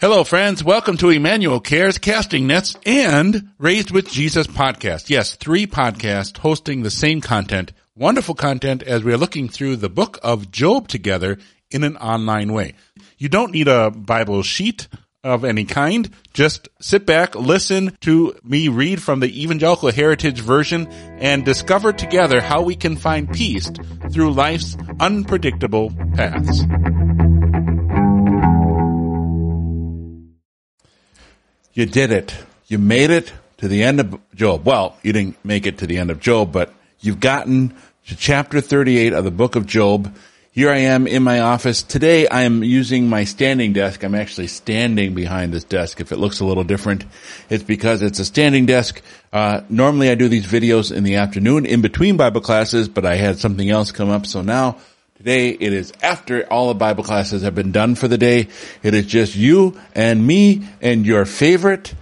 [0.00, 0.64] Hello, friends.
[0.64, 5.10] Welcome to Emmanuel Cares, Casting Nets, and Raised with Jesus podcast.
[5.10, 9.90] Yes, three podcasts hosting the same content, wonderful content as we are looking through the
[9.90, 11.36] book of Job together
[11.70, 12.76] in an online way.
[13.18, 14.88] You don't need a Bible sheet
[15.22, 16.08] of any kind.
[16.32, 20.86] Just sit back, listen to me read from the Evangelical Heritage Version,
[21.18, 23.70] and discover together how we can find peace
[24.10, 26.62] through life's unpredictable paths.
[31.72, 32.34] You did it.
[32.66, 34.64] You made it to the end of Job.
[34.66, 37.74] Well, you didn't make it to the end of Job, but you've gotten
[38.08, 40.12] to chapter 38 of the book of Job.
[40.50, 41.84] Here I am in my office.
[41.84, 44.02] Today I am using my standing desk.
[44.02, 46.00] I'm actually standing behind this desk.
[46.00, 47.04] If it looks a little different,
[47.48, 49.00] it's because it's a standing desk.
[49.32, 53.14] Uh, normally I do these videos in the afternoon in between Bible classes, but I
[53.14, 54.26] had something else come up.
[54.26, 54.78] So now
[55.20, 58.48] Today it is after all the Bible classes have been done for the day.
[58.82, 61.92] It is just you and me and your favorite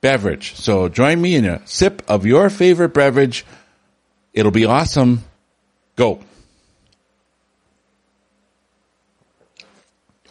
[0.00, 0.54] beverage.
[0.54, 3.44] So join me in a sip of your favorite beverage.
[4.32, 5.24] It'll be awesome.
[5.96, 6.20] Go.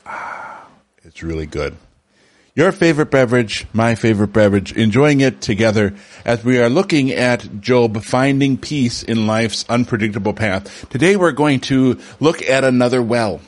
[0.06, 0.70] Ah,
[1.04, 1.76] it's really good
[2.58, 5.94] your favorite beverage, my favorite beverage, enjoying it together
[6.26, 10.90] as we are looking at Job finding peace in life's unpredictable path.
[10.90, 13.42] Today we're going to look at another well.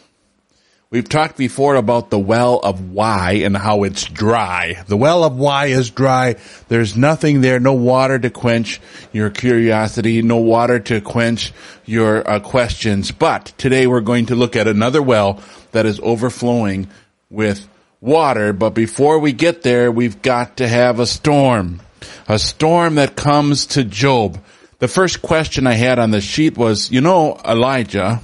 [0.91, 4.83] We've talked before about the well of why and how it's dry.
[4.85, 6.35] The well of why is dry.
[6.67, 8.79] There's nothing there, no water to quench
[9.11, 11.51] your curiosity, no water to quench
[11.83, 13.09] your uh, questions.
[13.09, 16.89] But today we're going to look at another well that is overflowing
[17.31, 17.67] with
[18.01, 21.81] water, but before we get there, we've got to have a storm.
[22.27, 24.39] A storm that comes to Job.
[24.79, 28.21] The first question I had on the sheet was, you know, Elijah,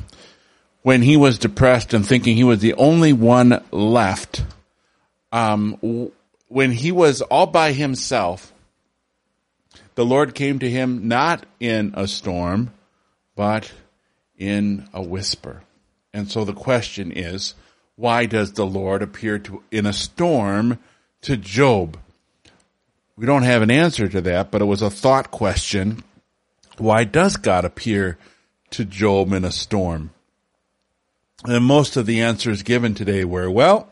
[0.83, 4.43] when he was depressed and thinking he was the only one left,
[5.31, 6.11] um,
[6.47, 8.53] when he was all by himself,
[9.95, 12.71] the Lord came to him not in a storm,
[13.35, 13.71] but
[14.37, 15.63] in a whisper.
[16.13, 17.55] And so the question is,
[17.95, 20.79] why does the Lord appear to in a storm
[21.21, 21.97] to Job?
[23.15, 26.03] We don't have an answer to that, but it was a thought question.
[26.77, 28.17] Why does God appear
[28.71, 30.11] to Job in a storm?
[31.45, 33.89] And most of the answers given today were, well,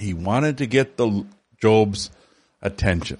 [0.00, 1.24] he wanted to get the
[1.60, 2.10] Job's
[2.60, 3.18] attention.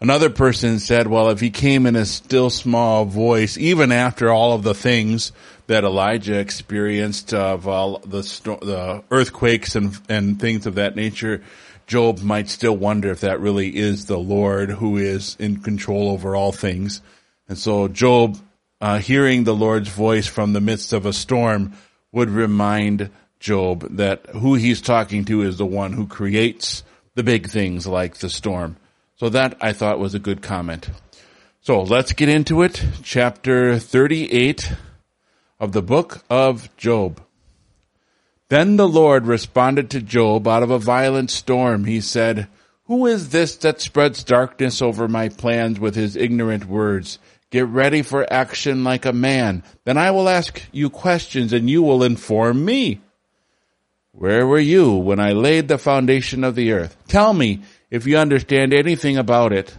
[0.00, 4.52] Another person said, well, if he came in a still small voice, even after all
[4.52, 5.32] of the things
[5.68, 8.22] that Elijah experienced of all the,
[8.62, 11.42] the earthquakes and, and things of that nature,
[11.86, 16.34] Job might still wonder if that really is the Lord who is in control over
[16.34, 17.02] all things.
[17.48, 18.38] And so Job,
[18.80, 21.74] uh, hearing the Lord's voice from the midst of a storm
[22.12, 26.82] would remind Job that who he's talking to is the one who creates
[27.14, 28.76] the big things like the storm.
[29.16, 30.88] So that I thought was a good comment.
[31.60, 32.82] So let's get into it.
[33.02, 34.72] Chapter 38
[35.60, 37.22] of the book of Job.
[38.48, 41.84] Then the Lord responded to Job out of a violent storm.
[41.84, 42.48] He said,
[42.84, 47.18] Who is this that spreads darkness over my plans with his ignorant words?
[47.50, 49.62] Get ready for action like a man.
[49.84, 53.00] Then I will ask you questions and you will inform me.
[54.12, 56.96] Where were you when I laid the foundation of the earth?
[57.06, 57.60] Tell me,
[57.90, 59.76] if you understand anything about it.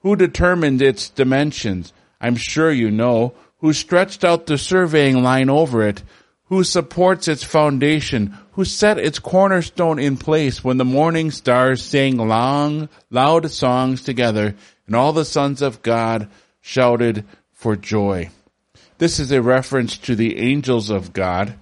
[0.00, 1.92] Who determined its dimensions?
[2.20, 3.34] I'm sure you know.
[3.64, 6.02] Who stretched out the surveying line over it?
[6.48, 8.36] Who supports its foundation?
[8.52, 14.54] Who set its cornerstone in place when the morning stars sang long, loud songs together
[14.86, 16.28] and all the sons of God
[16.60, 17.24] shouted
[17.54, 18.28] for joy?
[18.98, 21.54] This is a reference to the angels of God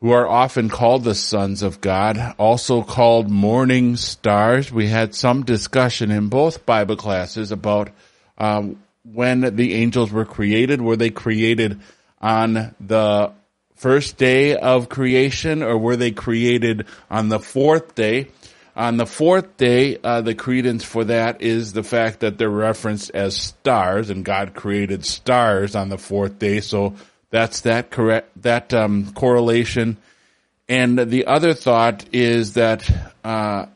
[0.00, 4.70] who are often called the sons of God, also called morning stars.
[4.70, 7.88] We had some discussion in both Bible classes about
[8.36, 10.80] um, when the angels were created.
[10.80, 11.80] Were they created
[12.20, 13.32] on the
[13.76, 18.28] first day of creation or were they created on the fourth day?
[18.76, 23.10] On the fourth day, uh, the credence for that is the fact that they're referenced
[23.10, 26.60] as stars and God created stars on the fourth day.
[26.60, 26.94] So
[27.30, 29.96] that's that correct, that, um, correlation.
[30.68, 32.88] And the other thought is that,
[33.24, 33.66] uh,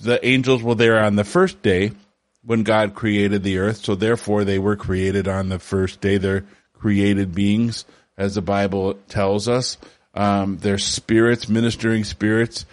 [0.00, 1.92] the angels were there on the first day
[2.44, 3.84] when God created the earth.
[3.84, 6.18] So therefore they were created on the first day.
[6.18, 6.44] They're
[6.74, 7.84] created beings,
[8.16, 9.78] as the Bible tells us.
[10.14, 12.66] Um, they're spirits, ministering spirits.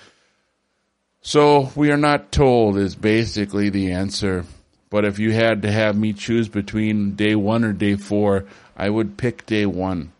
[1.21, 4.45] So we are not told is basically the answer.
[4.89, 8.45] But if you had to have me choose between day one or day four,
[8.77, 10.11] I would pick day one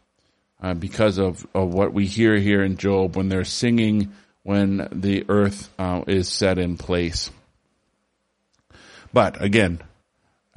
[0.62, 4.14] uh, because of, of what we hear here in Job when they're singing
[4.44, 7.30] when the earth uh, is set in place.
[9.16, 9.80] But again,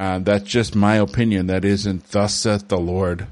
[0.01, 1.47] uh, that's just my opinion.
[1.47, 3.29] That isn't thus saith the Lord.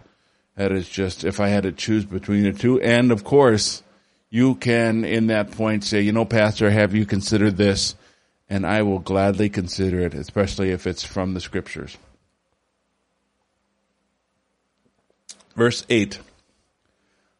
[0.55, 2.81] That is just if I had to choose between the two.
[2.81, 3.83] And of course,
[4.31, 7.97] you can in that point say, you know, Pastor, have you considered this?
[8.49, 11.97] And I will gladly consider it, especially if it's from the scriptures.
[15.57, 16.21] Verse 8.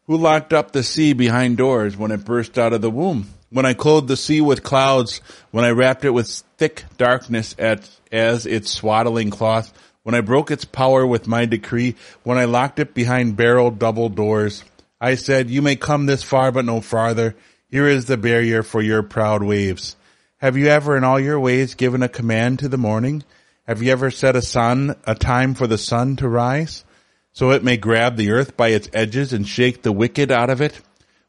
[0.07, 3.29] Who locked up the sea behind doors when it burst out of the womb?
[3.51, 5.21] When I clothed the sea with clouds,
[5.53, 6.29] when I wrapped it with
[6.59, 9.73] thick darkness at, as its swaddling cloth,
[10.03, 11.95] when I broke its power with my decree,
[12.25, 14.65] when I locked it behind barrel double doors,
[15.01, 17.37] I said, you may come this far but no farther.
[17.69, 19.97] Here is the barrier for your proud waves.
[20.39, 23.25] Have you ever in all your ways given a command to the morning?
[23.67, 26.85] Have you ever set a sun, a time for the sun to rise?
[27.33, 30.61] So it may grab the earth by its edges and shake the wicked out of
[30.61, 30.81] it?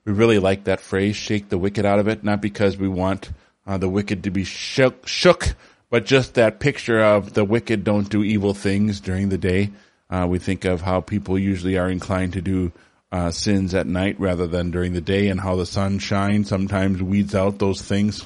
[0.07, 3.30] We really like that phrase, shake the wicked out of it, not because we want
[3.68, 5.54] uh, the wicked to be shook, shook,
[5.92, 9.69] but just that picture of the wicked don't do evil things during the day.
[10.09, 12.71] Uh, we think of how people usually are inclined to do
[13.12, 17.04] uh, sins at night rather than during the day and how the sun shines sometimes
[17.04, 18.25] weeds out those things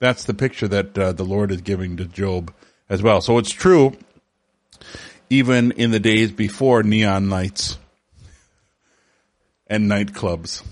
[0.00, 2.52] that's the picture that uh, the Lord is giving to Job
[2.88, 3.20] as well.
[3.20, 3.92] So it's true
[5.28, 7.78] even in the days before neon lights
[9.68, 10.64] and nightclubs.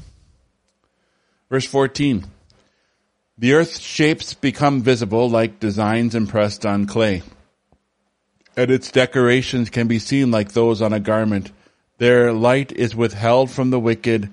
[1.51, 2.25] Verse 14.
[3.39, 7.23] The earth's shapes become visible like designs impressed on clay.
[8.57, 11.53] And its decorations can be seen like those on a garment.
[11.99, 14.31] Their light is withheld from the wicked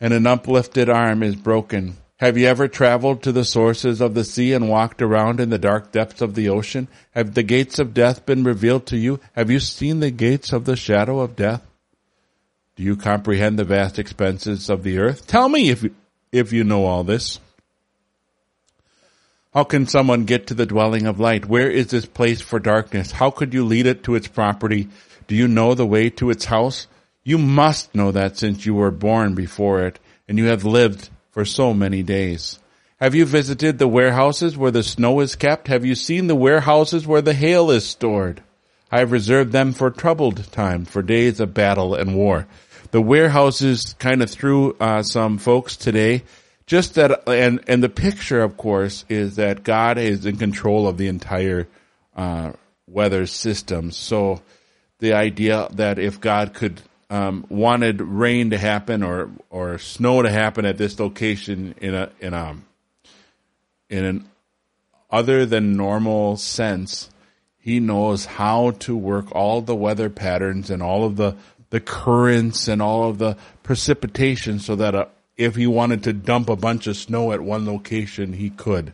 [0.00, 1.96] and an uplifted arm is broken.
[2.18, 5.58] Have you ever traveled to the sources of the sea and walked around in the
[5.58, 6.88] dark depths of the ocean?
[7.12, 9.20] Have the gates of death been revealed to you?
[9.34, 11.66] Have you seen the gates of the shadow of death?
[12.76, 15.26] Do you comprehend the vast expenses of the earth?
[15.26, 15.94] Tell me if you,
[16.32, 17.38] if you know all this.
[19.54, 21.46] How can someone get to the dwelling of light?
[21.46, 23.10] Where is this place for darkness?
[23.10, 24.88] How could you lead it to its property?
[25.28, 26.86] Do you know the way to its house?
[27.24, 31.44] You must know that since you were born before it and you have lived for
[31.44, 32.58] so many days.
[33.00, 35.68] Have you visited the warehouses where the snow is kept?
[35.68, 38.42] Have you seen the warehouses where the hail is stored?
[38.90, 42.46] I have reserved them for troubled time, for days of battle and war.
[42.90, 46.22] The warehouses kind of threw uh, some folks today.
[46.66, 50.96] Just that, and and the picture, of course, is that God is in control of
[50.96, 51.68] the entire
[52.16, 52.52] uh,
[52.86, 53.90] weather system.
[53.92, 54.42] So,
[54.98, 60.30] the idea that if God could um, wanted rain to happen or or snow to
[60.30, 62.56] happen at this location in a in a
[63.88, 64.28] in an
[65.10, 67.10] other than normal sense,
[67.58, 71.36] he knows how to work all the weather patterns and all of the
[71.70, 76.48] the currents and all of the precipitation so that uh, if he wanted to dump
[76.48, 78.92] a bunch of snow at one location, he could.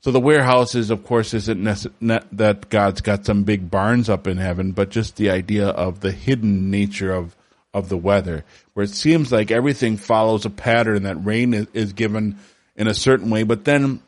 [0.00, 4.38] So the warehouses, of course, isn't nece- that God's got some big barns up in
[4.38, 7.36] heaven, but just the idea of the hidden nature of
[7.72, 8.44] of the weather,
[8.74, 12.36] where it seems like everything follows a pattern that rain is, is given
[12.76, 14.00] in a certain way, but then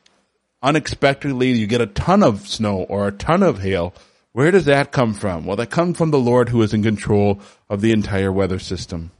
[0.62, 3.94] unexpectedly you get a ton of snow or a ton of hail.
[4.32, 5.44] Where does that come from?
[5.44, 9.10] Well, that comes from the Lord who is in control of the entire weather system.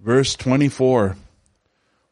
[0.00, 1.16] Verse 24.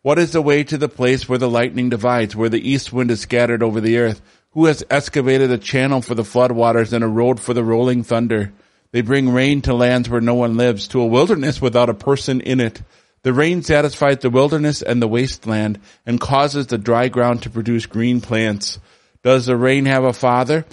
[0.02, 3.10] What is the way to the place where the lightning divides, where the east wind
[3.10, 4.22] is scattered over the earth?
[4.52, 8.52] Who has excavated a channel for the floodwaters and a road for the rolling thunder?
[8.92, 12.40] They bring rain to lands where no one lives, to a wilderness without a person
[12.40, 12.80] in it.
[13.22, 17.86] The rain satisfies the wilderness and the wasteland and causes the dry ground to produce
[17.86, 18.78] green plants.
[19.22, 20.64] Does the rain have a father?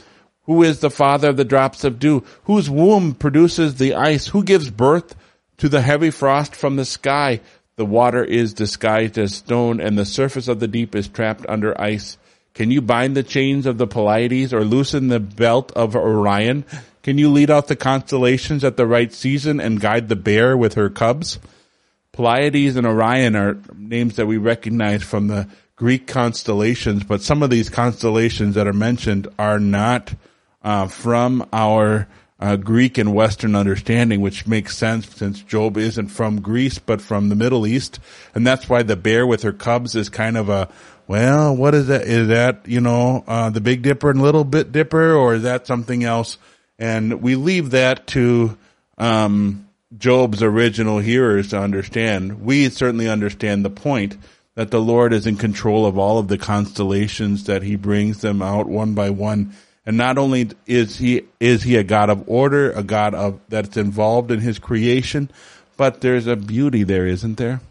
[0.43, 2.23] Who is the father of the drops of dew?
[2.43, 4.27] Whose womb produces the ice?
[4.27, 5.15] Who gives birth
[5.57, 7.41] to the heavy frost from the sky?
[7.75, 11.79] The water is disguised as stone and the surface of the deep is trapped under
[11.79, 12.17] ice.
[12.53, 16.65] Can you bind the chains of the Pleiades or loosen the belt of Orion?
[17.03, 20.73] Can you lead out the constellations at the right season and guide the bear with
[20.73, 21.37] her cubs?
[22.13, 27.51] Pleiades and Orion are names that we recognize from the Greek constellations, but some of
[27.51, 30.11] these constellations that are mentioned are not
[30.63, 32.07] uh, from our
[32.39, 37.29] uh, Greek and Western understanding, which makes sense since Job isn't from Greece, but from
[37.29, 37.99] the Middle East.
[38.33, 40.67] And that's why the bear with her cubs is kind of a,
[41.07, 42.01] well, what is that?
[42.03, 45.67] Is that, you know, uh, the Big Dipper and Little Bit Dipper, or is that
[45.67, 46.39] something else?
[46.79, 48.57] And we leave that to,
[48.97, 52.41] um, Job's original hearers to understand.
[52.41, 54.17] We certainly understand the point
[54.57, 58.41] that the Lord is in control of all of the constellations that he brings them
[58.41, 59.53] out one by one
[59.87, 63.77] and not only is he, is he a God of order, a God of, that's
[63.77, 65.31] involved in his creation,
[65.77, 67.61] but there's a beauty there, isn't there?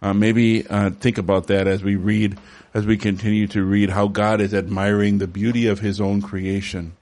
[0.00, 2.38] Uh, maybe uh, think about that as we read,
[2.74, 6.92] as we continue to read how God is admiring the beauty of His own creation.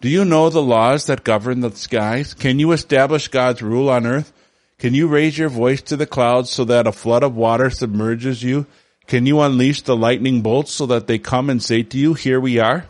[0.00, 2.34] Do you know the laws that govern the skies?
[2.34, 4.32] Can you establish God's rule on earth?
[4.78, 8.42] Can you raise your voice to the clouds so that a flood of water submerges
[8.42, 8.66] you?
[9.06, 12.38] Can you unleash the lightning bolts so that they come and say to you, here
[12.38, 12.84] we are?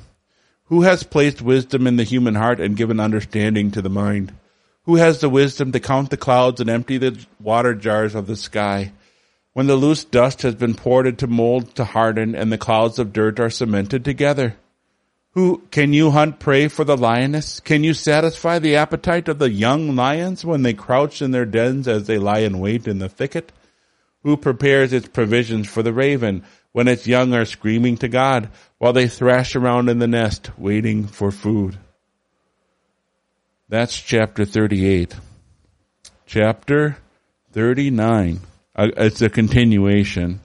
[0.64, 4.34] Who has placed wisdom in the human heart and given understanding to the mind?
[4.82, 8.36] Who has the wisdom to count the clouds and empty the water jars of the
[8.36, 8.92] sky?
[9.52, 13.12] When the loose dust has been poured into mold to harden and the clouds of
[13.12, 14.56] dirt are cemented together.
[15.36, 17.60] Who can you hunt prey for the lioness?
[17.60, 21.86] Can you satisfy the appetite of the young lions when they crouch in their dens
[21.86, 23.52] as they lie in wait in the thicket?
[24.22, 28.94] Who prepares its provisions for the raven when its young are screaming to God while
[28.94, 31.76] they thrash around in the nest waiting for food?
[33.68, 35.16] That's chapter 38.
[36.24, 36.96] Chapter
[37.52, 38.40] 39.
[38.74, 40.40] Uh, it's a continuation.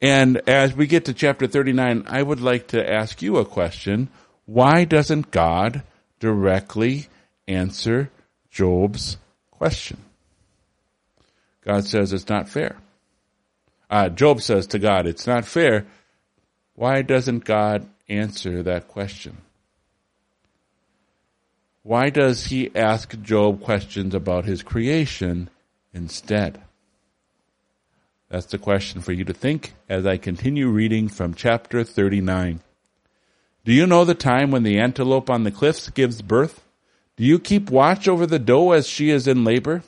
[0.00, 4.08] And as we get to chapter 39, I would like to ask you a question
[4.50, 5.84] why doesn't God
[6.18, 7.06] directly
[7.46, 8.10] answer
[8.50, 9.16] Job's
[9.52, 9.98] question?
[11.64, 12.76] God says it's not fair.
[13.88, 15.86] Uh, Job says to God, it's not fair.
[16.74, 19.36] Why doesn't God answer that question?
[21.84, 25.48] Why does he ask Job questions about his creation
[25.94, 26.60] instead?
[28.28, 32.62] That's the question for you to think as I continue reading from chapter 39.
[33.70, 36.64] Do you know the time when the antelope on the cliffs gives birth?
[37.16, 39.84] Do you keep watch over the doe as she is in labor?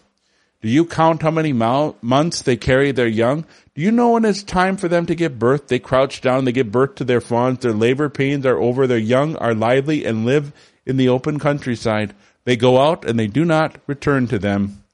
[0.61, 3.45] Do you count how many months they carry their young?
[3.75, 5.67] Do you know when it's time for them to give birth?
[5.67, 8.99] They crouch down, they give birth to their fawns, their labor pains are over, their
[8.99, 10.53] young are lively and live
[10.87, 12.15] in the open countryside.
[12.45, 14.85] They go out and they do not return to them.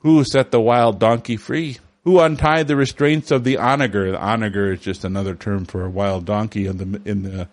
[0.00, 1.78] Who set the wild donkey free?
[2.04, 4.10] Who untied the restraints of the onager?
[4.10, 7.48] The onager is just another term for a wild donkey in the, in the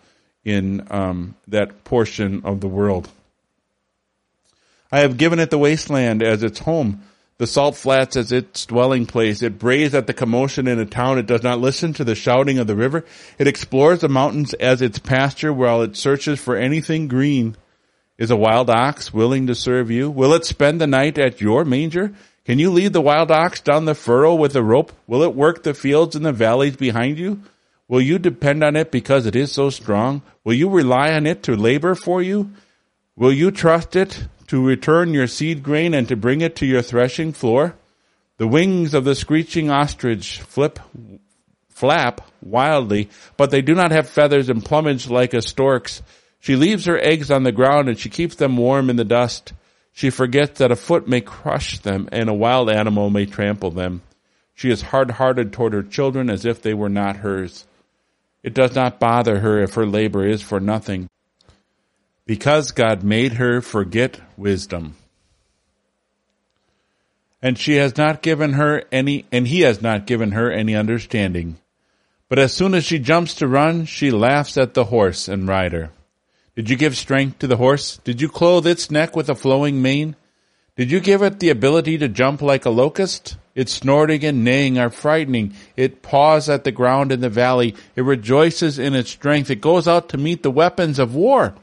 [0.46, 3.10] in um, that portion of the world.
[4.92, 7.04] I have given it the wasteland as its home,
[7.38, 9.42] the salt flats as its dwelling place.
[9.42, 11.20] It brays at the commotion in a town.
[11.20, 13.06] It does not listen to the shouting of the river.
[13.38, 17.56] It explores the mountains as its pasture while it searches for anything green.
[18.18, 20.10] Is a wild ox willing to serve you?
[20.10, 22.14] Will it spend the night at your manger?
[22.44, 24.92] Can you lead the wild ox down the furrow with a rope?
[25.08, 27.42] Will it work the fields and the valleys behind you?
[27.90, 30.22] Will you depend on it because it is so strong?
[30.44, 32.52] Will you rely on it to labor for you?
[33.16, 36.84] Will you trust it to return your seed grain and to bring it to your
[36.84, 37.76] threshing floor?
[38.38, 40.80] The wings of the screeching ostrich flip,
[41.68, 46.04] flap wildly, but they do not have feathers and plumage like a stork's.
[46.40, 49.52] She leaves her eggs on the ground and she keeps them warm in the dust.
[49.94, 54.04] She forgets that a foot may crush them and a wild animal may trample them.
[54.54, 57.66] She is hard-hearted toward her children as if they were not hers.
[58.42, 61.10] It does not bother her if her labor is for nothing,
[62.26, 64.96] because God made her forget wisdom.
[67.42, 71.58] And she has not given her any, and he has not given her any understanding.
[72.30, 75.92] But as soon as she jumps to run, she laughs at the horse and rider.
[76.56, 77.98] Did you give strength to the horse?
[78.04, 80.16] Did you clothe its neck with a flowing mane?
[80.76, 83.38] Did you give it the ability to jump like a locust?
[83.56, 85.54] Its snorting and neighing are frightening.
[85.76, 87.76] It paws at the ground in the valley.
[87.96, 89.50] It rejoices in its strength.
[89.50, 91.56] It goes out to meet the weapons of war.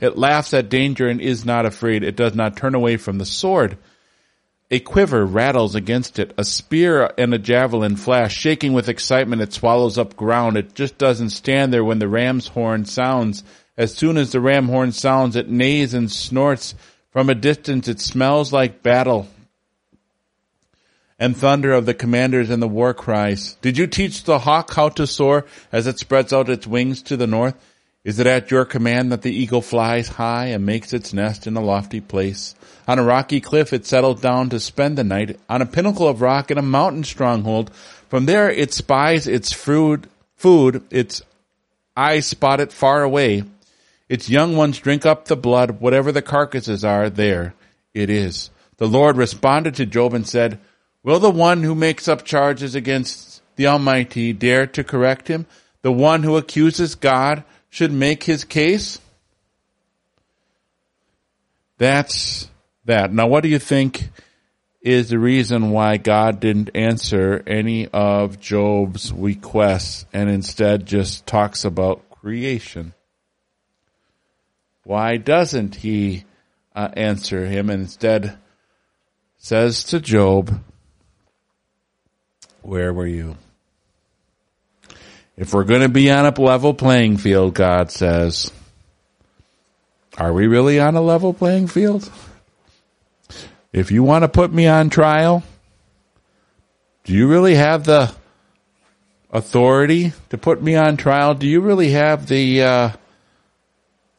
[0.00, 2.02] It laughs at danger and is not afraid.
[2.02, 3.78] It does not turn away from the sword.
[4.70, 6.32] A quiver rattles against it.
[6.38, 8.34] A spear and a javelin flash.
[8.34, 10.56] Shaking with excitement, it swallows up ground.
[10.56, 13.44] It just doesn't stand there when the ram's horn sounds.
[13.76, 16.74] As soon as the ram horn sounds, it neighs and snorts.
[17.10, 19.28] From a distance, it smells like battle
[21.18, 23.54] and thunder of the commanders and the war cries.
[23.62, 27.16] Did you teach the hawk how to soar as it spreads out its wings to
[27.16, 27.54] the north?
[28.04, 31.56] Is it at your command that the eagle flies high and makes its nest in
[31.56, 32.54] a lofty place?
[32.86, 36.20] On a rocky cliff it settles down to spend the night, on a pinnacle of
[36.20, 37.72] rock in a mountain stronghold.
[38.10, 40.06] From there it spies its food,
[40.36, 41.22] food, its
[41.96, 43.44] eyes spot it far away.
[44.06, 47.54] Its young ones drink up the blood, whatever the carcasses are, there
[47.94, 48.50] it is.
[48.76, 50.58] The Lord responded to Job and said,
[51.04, 55.46] Will the one who makes up charges against the Almighty dare to correct him?
[55.82, 58.98] The one who accuses God should make his case?
[61.76, 62.48] That's
[62.86, 63.12] that.
[63.12, 64.08] Now, what do you think
[64.80, 71.66] is the reason why God didn't answer any of Job's requests and instead just talks
[71.66, 72.94] about creation?
[74.84, 76.24] Why doesn't he
[76.74, 78.38] uh, answer him and instead
[79.36, 80.62] says to Job,
[82.64, 83.36] Where were you?
[85.36, 88.50] If we're going to be on a level playing field, God says,
[90.16, 92.10] are we really on a level playing field?
[93.70, 95.42] If you want to put me on trial,
[97.04, 98.14] do you really have the
[99.30, 101.34] authority to put me on trial?
[101.34, 102.90] Do you really have the uh,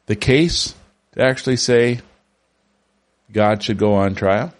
[0.06, 0.76] the case
[1.14, 2.02] to actually say
[3.32, 4.54] God should go on trial?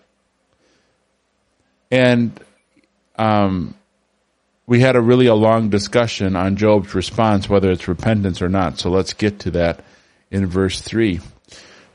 [1.92, 2.40] And
[3.18, 3.76] um,
[4.68, 8.80] we had a really a long discussion on Job's response, whether it's repentance or not.
[8.80, 9.84] So let's get to that
[10.32, 11.20] in verse 3.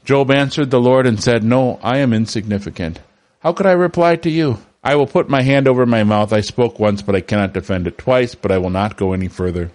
[0.05, 3.01] Job answered the Lord and said, No, I am insignificant.
[3.41, 4.59] How could I reply to you?
[4.83, 6.33] I will put my hand over my mouth.
[6.33, 9.29] I spoke once, but I cannot defend it twice, but I will not go any
[9.29, 9.71] further.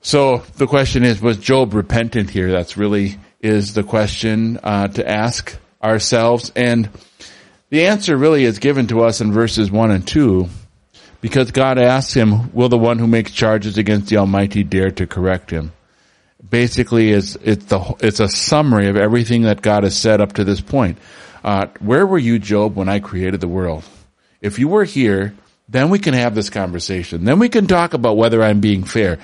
[0.00, 2.50] So the question is, was Job repentant here?
[2.50, 6.50] That's really is the question uh, to ask ourselves.
[6.56, 6.88] And
[7.70, 10.48] the answer really is given to us in verses 1 and 2
[11.20, 15.06] because God asks him, will the one who makes charges against the Almighty dare to
[15.06, 15.72] correct him?
[16.48, 20.44] Basically, it's, it's, the, it's a summary of everything that God has said up to
[20.44, 20.98] this point.
[21.42, 23.84] Uh, where were you, Job, when I created the world?
[24.40, 25.34] If you were here,
[25.68, 27.24] then we can have this conversation.
[27.24, 29.18] Then we can talk about whether I'm being fair.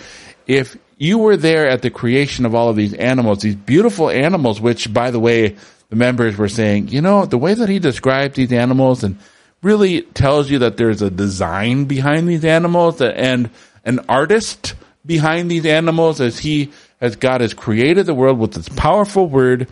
[0.47, 4.61] If you were there at the creation of all of these animals, these beautiful animals,
[4.61, 5.57] which, by the way,
[5.95, 9.17] the members were saying, you know, the way that he describes these animals and
[9.63, 13.49] really tells you that there's a design behind these animals and
[13.85, 14.75] an artist
[15.07, 19.69] behind these animals as he, as God has created the world with this powerful word.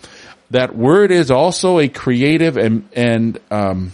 [0.53, 3.93] That word is also a creative and, and, um,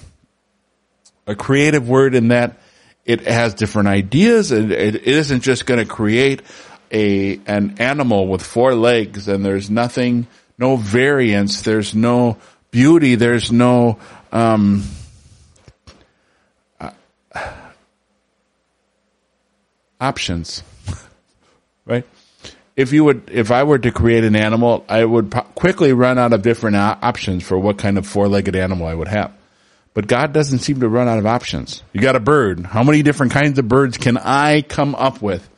[1.26, 2.58] a creative word in that
[3.06, 6.42] it has different ideas and it isn't just going to create
[6.92, 10.26] a, an animal with four legs and there's nothing,
[10.59, 12.37] no variance, there's no
[12.71, 13.99] beauty, there's no,
[14.33, 14.83] um,
[20.00, 20.63] options,
[21.87, 22.06] right?
[22.76, 26.32] If you would, if I were to create an animal, I would quickly run out
[26.32, 29.32] of different options for what kind of four-legged animal I would have.
[29.95, 31.82] But God doesn't seem to run out of options.
[31.93, 32.65] You got a bird.
[32.65, 35.49] How many different kinds of birds can I come up with?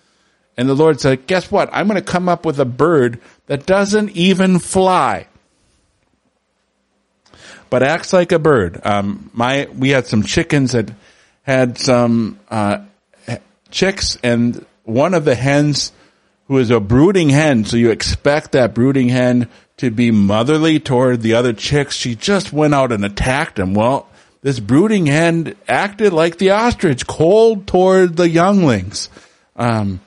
[0.57, 1.68] And the Lord said, guess what?
[1.72, 5.26] I'm going to come up with a bird that doesn't even fly.
[7.68, 8.80] But acts like a bird.
[8.84, 10.92] Um, my, we had some chickens that
[11.42, 12.84] had some, uh,
[13.72, 15.90] chicks and one of the hens
[16.46, 21.20] who is a brooding hen, so you expect that brooding hen to be motherly toward
[21.20, 21.96] the other chicks.
[21.96, 23.74] She just went out and attacked them.
[23.74, 24.08] Well,
[24.42, 29.08] this brooding hen acted like the ostrich, cold toward the younglings.
[29.56, 29.98] Um,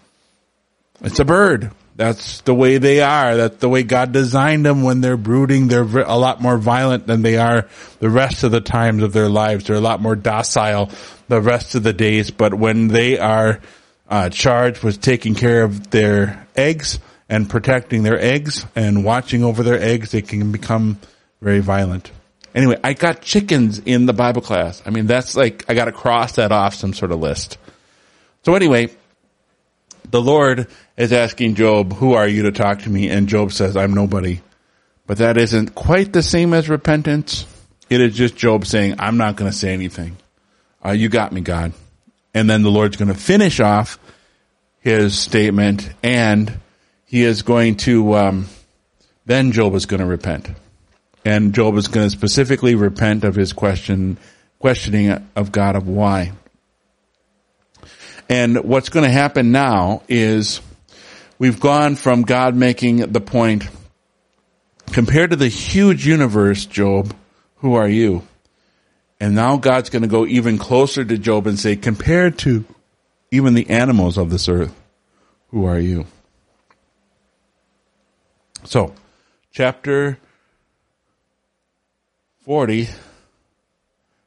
[1.01, 1.71] it's a bird.
[1.95, 3.36] That's the way they are.
[3.36, 5.67] That's the way God designed them when they're brooding.
[5.67, 7.67] They're a lot more violent than they are
[7.99, 9.65] the rest of the times of their lives.
[9.65, 10.89] They're a lot more docile
[11.27, 12.32] the rest of the days.
[12.32, 13.60] But when they are
[14.10, 19.62] uh, charged with taking care of their eggs and protecting their eggs and watching over
[19.62, 20.99] their eggs, they can become
[21.41, 22.12] very violent.
[22.56, 24.82] Anyway, I got chickens in the Bible class.
[24.86, 27.58] I mean, that's like, I got to cross that off some sort of list.
[28.43, 28.89] So anyway,
[30.10, 33.10] the Lord is asking Job, who are you to talk to me?
[33.10, 34.42] And Job says, I'm nobody.
[35.06, 37.46] But that isn't quite the same as repentance.
[37.89, 40.18] It is just Job saying, I'm not going to say anything.
[40.86, 41.74] Uh, you got me, God.
[42.34, 44.00] And then the Lord's going to finish off
[44.80, 46.60] his statement and
[47.06, 48.48] he is going to, um,
[49.26, 50.50] then Job is going to repent.
[51.26, 54.18] And Job is going to specifically repent of his question,
[54.60, 56.34] questioning of God of why.
[58.30, 60.62] And what's going to happen now is
[61.38, 63.68] we've gone from God making the point,
[64.92, 67.16] compared to the huge universe, Job,
[67.58, 68.26] who are you?
[69.20, 72.66] And now God's going to go even closer to Job and say, compared to
[73.32, 74.74] even the animals of this earth,
[75.50, 76.06] who are you?
[78.66, 78.94] So,
[79.52, 80.18] chapter
[82.46, 82.90] 40,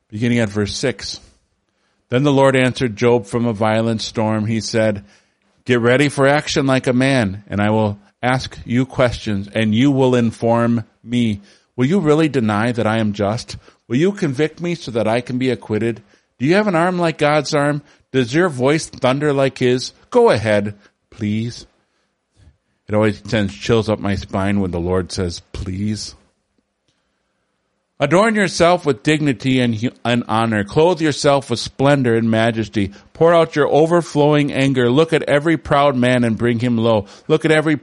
[0.08, 1.20] beginning at verse 6.
[2.08, 4.46] Then the Lord answered Job from a violent storm.
[4.46, 5.04] He said,
[5.64, 9.90] Get ready for action like a man, and I will ask you questions, and you
[9.90, 11.40] will inform me.
[11.74, 13.56] Will you really deny that I am just?
[13.88, 16.02] Will you convict me so that I can be acquitted?
[16.38, 17.82] Do you have an arm like God's arm?
[18.12, 19.92] Does your voice thunder like his?
[20.10, 20.78] Go ahead,
[21.10, 21.66] please.
[22.88, 26.14] It always sends chills up my spine when the Lord says, please.
[27.98, 30.64] Adorn yourself with dignity and, and honor.
[30.64, 32.92] Clothe yourself with splendor and majesty.
[33.14, 34.90] Pour out your overflowing anger.
[34.90, 37.06] Look at every proud man and bring him low.
[37.26, 37.80] Look at every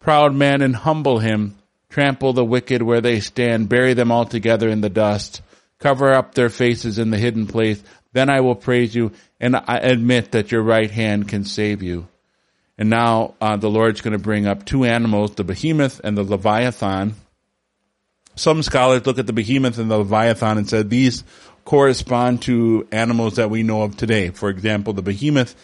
[0.00, 1.56] proud man and humble him.
[1.88, 5.40] Trample the wicked where they stand, bury them all together in the dust,
[5.78, 7.82] cover up their faces in the hidden place.
[8.12, 12.08] Then I will praise you and I admit that your right hand can save you.
[12.76, 16.24] And now uh, the Lord's going to bring up two animals, the behemoth and the
[16.24, 17.14] leviathan.
[18.38, 21.24] Some scholars look at the behemoth and the leviathan and said these
[21.64, 24.30] correspond to animals that we know of today.
[24.30, 25.56] For example, the behemoth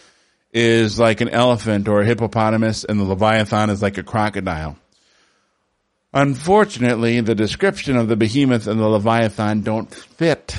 [0.51, 4.77] is like an elephant or a hippopotamus and the leviathan is like a crocodile.
[6.13, 10.57] Unfortunately, the description of the behemoth and the leviathan don't fit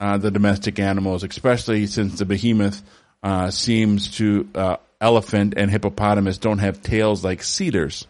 [0.00, 2.82] uh, the domestic animals, especially since the behemoth
[3.22, 8.06] uh, seems to uh, elephant and hippopotamus don't have tails like cedars.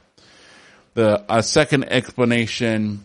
[0.95, 3.05] The a second explanation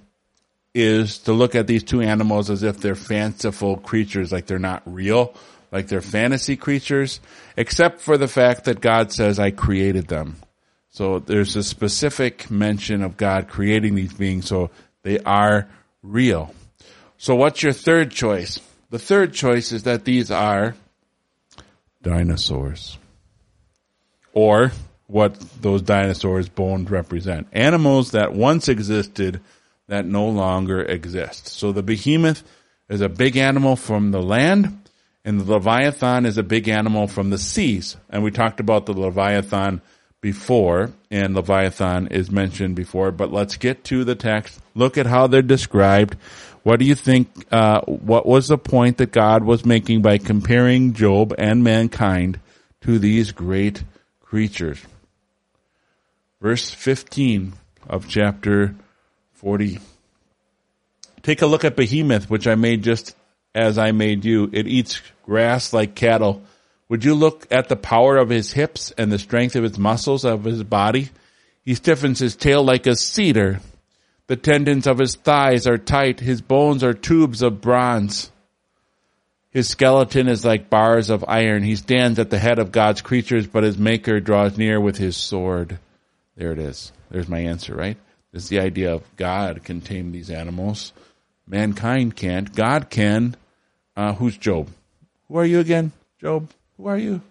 [0.78, 4.84] is to look at these two animals as if they're fanciful creatures, like they're not
[4.86, 5.34] real,
[5.72, 7.20] like they're fantasy creatures,
[7.58, 10.38] except for the fact that God says, I created them.
[10.92, 14.70] So there's a specific mention of God creating these beings, so
[15.02, 15.68] they are
[16.04, 16.54] real.
[17.18, 18.60] So what's your third choice?
[18.92, 20.76] The third choice is that these are
[22.04, 22.98] dinosaurs.
[24.32, 24.72] Or
[25.08, 27.48] what those dinosaurs' bones represent.
[27.52, 29.42] Animals that once existed
[29.88, 31.48] that no longer exist.
[31.48, 32.44] So the behemoth
[32.90, 34.90] is a big animal from the land,
[35.26, 37.98] and the leviathan is a big animal from the seas.
[38.10, 39.82] And we talked about the leviathan
[40.22, 44.60] before, and Leviathan is mentioned before, but let's get to the text.
[44.74, 46.16] Look at how they're described.
[46.64, 50.94] What do you think, uh, what was the point that God was making by comparing
[50.94, 52.40] Job and mankind
[52.82, 53.84] to these great
[54.22, 54.82] creatures?
[56.42, 57.54] Verse 15
[57.88, 58.76] of chapter
[59.38, 59.80] 40.
[61.24, 63.16] Take a look at Behemoth, which I made just
[63.56, 64.50] as I made you.
[64.54, 66.44] It eats grass like cattle
[66.90, 70.24] would you look at the power of his hips and the strength of his muscles
[70.24, 71.10] of his body?
[71.66, 73.60] He stiffens his tail like a cedar.
[74.28, 76.22] The tendons of his thighs are tight.
[76.22, 78.32] His bones are tubes of bronze.
[79.52, 81.64] His skeleton is like bars of iron.
[81.64, 85.18] He stands at the head of God's creatures, but his maker draws near with his
[85.18, 85.80] sword.
[86.36, 86.92] There it is.
[87.10, 87.98] There's my answer, right?
[88.38, 90.94] Is the idea of God can tame these animals.
[91.48, 92.54] Mankind can't.
[92.54, 93.36] God can.
[93.96, 94.70] Uh, who's Job?
[95.28, 96.48] Who are you again, Job?
[96.78, 97.22] Who are you?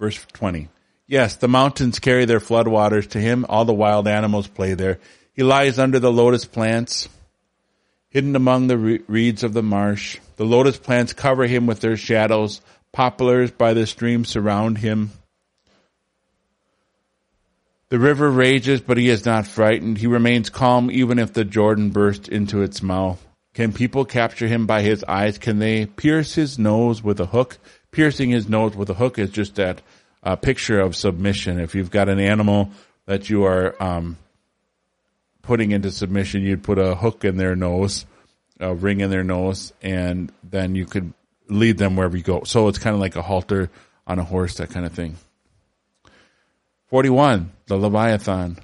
[0.00, 0.68] Verse 20.
[1.06, 3.46] Yes, the mountains carry their floodwaters to him.
[3.48, 4.98] All the wild animals play there.
[5.34, 7.08] He lies under the lotus plants,
[8.08, 10.18] hidden among the reeds of the marsh.
[10.34, 12.60] The lotus plants cover him with their shadows.
[12.90, 15.12] Poplars by the stream surround him.
[17.90, 19.98] The river rages, but he is not frightened.
[19.98, 23.24] He remains calm even if the Jordan bursts into its mouth.
[23.52, 25.38] Can people capture him by his eyes?
[25.38, 27.58] Can they pierce his nose with a hook?
[27.92, 29.80] Piercing his nose with a hook is just that
[30.24, 31.60] uh, picture of submission.
[31.60, 32.70] If you've got an animal
[33.06, 34.16] that you are um,
[35.42, 38.06] putting into submission, you'd put a hook in their nose,
[38.58, 41.12] a ring in their nose, and then you could
[41.48, 42.42] lead them wherever you go.
[42.44, 43.70] So it's kind of like a halter
[44.06, 45.16] on a horse, that kind of thing.
[46.94, 48.56] 41, the Leviathan.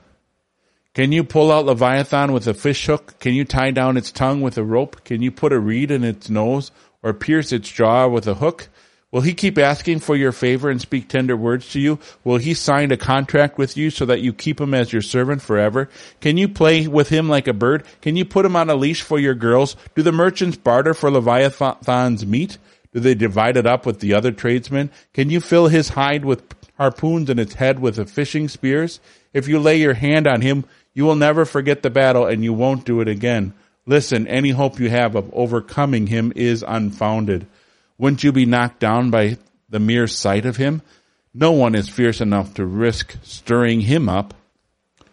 [0.94, 3.18] Can you pull out Leviathan with a fish hook?
[3.18, 5.02] Can you tie down its tongue with a rope?
[5.02, 6.70] Can you put a reed in its nose
[7.02, 8.68] or pierce its jaw with a hook?
[9.10, 11.98] Will he keep asking for your favor and speak tender words to you?
[12.22, 15.42] Will he sign a contract with you so that you keep him as your servant
[15.42, 15.88] forever?
[16.20, 17.84] Can you play with him like a bird?
[18.00, 19.74] Can you put him on a leash for your girls?
[19.96, 22.58] Do the merchants barter for Leviathan's meat?
[22.92, 24.90] Do they divide it up with the other tradesmen?
[25.14, 29.00] Can you fill his hide with harpoons in its head with the fishing spears?
[29.34, 30.64] If you lay your hand on him,
[30.94, 33.52] you will never forget the battle and you won't do it again.
[33.84, 37.46] Listen, any hope you have of overcoming him is unfounded.
[37.98, 39.36] Wouldn't you be knocked down by
[39.68, 40.80] the mere sight of him?
[41.34, 44.32] No one is fierce enough to risk stirring him up.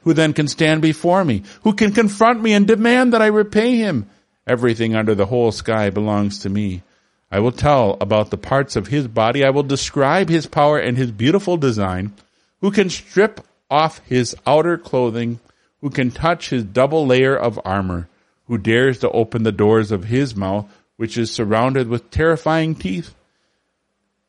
[0.03, 1.43] Who then can stand before me?
[1.63, 4.09] Who can confront me and demand that I repay him?
[4.47, 6.81] Everything under the whole sky belongs to me.
[7.31, 9.43] I will tell about the parts of his body.
[9.43, 12.13] I will describe his power and his beautiful design.
[12.61, 15.39] Who can strip off his outer clothing
[15.81, 18.07] who can touch his double layer of armor,
[18.47, 23.13] who dares to open the doors of his mouth, which is surrounded with terrifying teeth.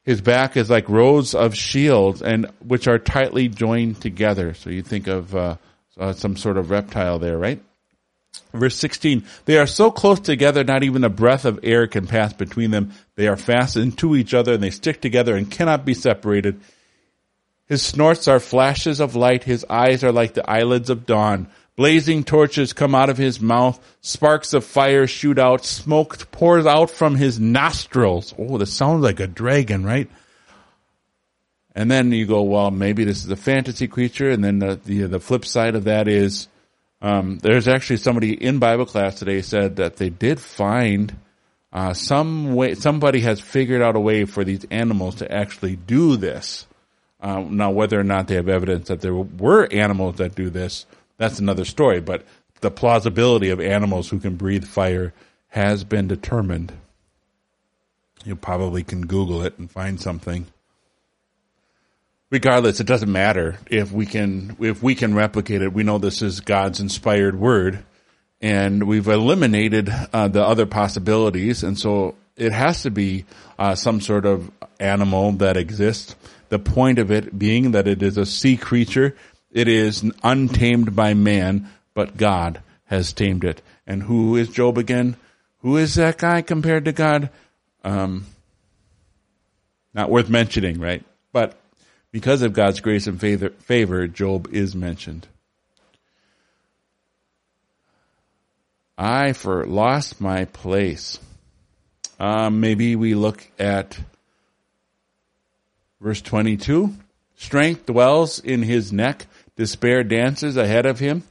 [0.04, 4.54] His back is like rows of shields, and which are tightly joined together.
[4.54, 5.56] So you think of uh,
[5.98, 7.62] uh, some sort of reptile there, right?
[8.52, 12.32] Verse 16, they are so close together, not even a breath of air can pass
[12.32, 12.92] between them.
[13.14, 16.60] They are fastened to each other and they stick together and cannot be separated.
[17.66, 19.44] His snorts are flashes of light.
[19.44, 21.48] His eyes are like the eyelids of dawn.
[21.76, 23.78] Blazing torches come out of his mouth.
[24.00, 25.64] Sparks of fire shoot out.
[25.64, 28.34] Smoke pours out from his nostrils.
[28.38, 30.10] Oh, this sounds like a dragon, right?
[31.76, 34.30] And then you go, well, maybe this is a fantasy creature.
[34.30, 36.48] And then the, the, the flip side of that is,
[37.00, 41.16] um, there's actually somebody in Bible class today said that they did find,
[41.72, 46.16] uh, some way, somebody has figured out a way for these animals to actually do
[46.16, 46.66] this.
[47.20, 50.86] Uh, now, whether or not they have evidence that there were animals that do this,
[51.16, 52.00] that's another story.
[52.00, 52.24] But
[52.60, 55.12] the plausibility of animals who can breathe fire
[55.48, 56.72] has been determined.
[58.24, 60.46] You probably can Google it and find something
[62.30, 65.72] regardless, it doesn't matter if we can if we can replicate it.
[65.72, 67.84] We know this is God's inspired word,
[68.40, 73.24] and we've eliminated uh, the other possibilities, and so it has to be
[73.58, 76.14] uh, some sort of animal that exists.
[76.48, 79.16] The point of it being that it is a sea creature.
[79.50, 83.60] It is untamed by man, but God has tamed it.
[83.86, 85.16] And who is Job again?
[85.60, 87.30] Who is that guy compared to God?
[87.82, 88.26] Um,
[89.94, 91.04] not worth mentioning, right?
[91.32, 91.57] But
[92.12, 95.26] because of God's grace and favor, Job is mentioned.
[98.96, 101.18] I for lost my place.
[102.18, 103.98] Um, maybe we look at
[106.00, 106.94] verse 22.
[107.36, 109.26] Strength dwells in his neck.
[109.54, 111.22] Despair dances ahead of him.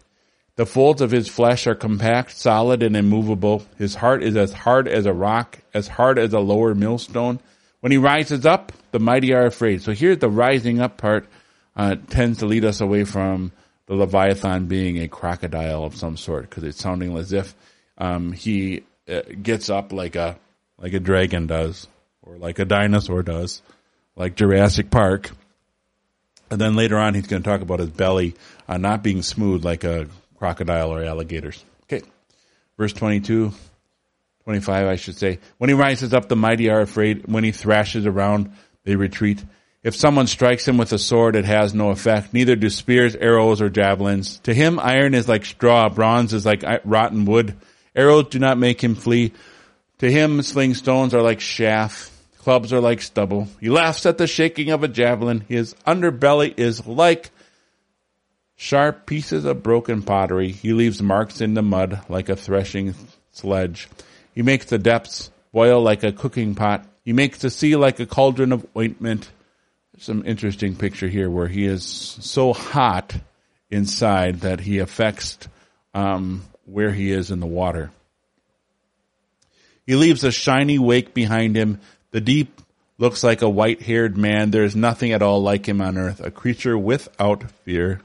[0.56, 3.64] The folds of his flesh are compact, solid, and immovable.
[3.78, 7.40] His heart is as hard as a rock, as hard as a lower millstone.
[7.80, 9.82] When he rises up, the mighty are afraid.
[9.82, 11.28] So here the rising up part
[11.76, 13.52] uh, tends to lead us away from
[13.86, 17.56] the Leviathan being a crocodile of some sort because it's sounding as if
[17.98, 20.38] um, he uh, gets up like a
[20.78, 21.88] like a dragon does
[22.22, 23.62] or like a dinosaur does,
[24.16, 25.32] like Jurassic Park.
[26.50, 28.36] And then later on, he's going to talk about his belly
[28.68, 31.64] uh, not being smooth like a crocodile or alligators.
[31.84, 32.06] Okay,
[32.78, 33.54] verse twenty-two.
[34.48, 35.40] 25, I should say.
[35.58, 37.28] When he rises up, the mighty are afraid.
[37.28, 38.54] When he thrashes around,
[38.86, 39.44] they retreat.
[39.84, 42.34] If someone strikes him with a sword, it has no effect.
[42.34, 44.40] Neither do spears, arrows, or javelins.
[44.44, 45.90] To him, iron is like straw.
[45.90, 47.58] Bronze is like uh, rotten wood.
[47.94, 49.34] Arrows do not make him flee.
[49.98, 52.10] To him, sling stones are like chaff.
[52.38, 53.50] Clubs are like stubble.
[53.60, 55.42] He laughs at the shaking of a javelin.
[55.50, 57.32] His underbelly is like
[58.56, 60.54] sharp pieces of broken pottery.
[60.54, 62.96] He leaves marks in the mud like a threshing
[63.32, 63.90] sledge.
[64.38, 66.86] He makes the depths boil like a cooking pot.
[67.04, 69.32] He makes the sea like a cauldron of ointment.
[69.98, 73.16] Some interesting picture here where he is so hot
[73.72, 75.40] inside that he affects
[75.96, 77.90] um, where he is in the water.
[79.88, 81.80] He leaves a shiny wake behind him.
[82.12, 82.62] The deep
[83.00, 84.52] looks like a white haired man.
[84.52, 88.02] There is nothing at all like him on earth, a creature without fear.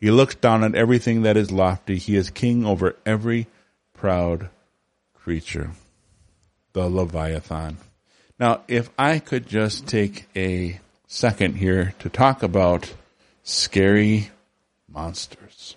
[0.00, 1.98] He looks down on everything that is lofty.
[1.98, 3.48] He is king over every
[3.92, 4.48] proud
[5.22, 5.70] creature,
[6.72, 7.78] the Leviathan.
[8.38, 12.92] Now, if I could just take a second here to talk about
[13.42, 14.30] scary
[14.86, 15.74] monsters.